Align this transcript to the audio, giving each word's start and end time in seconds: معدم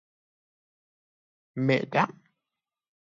معدم 1.63 2.13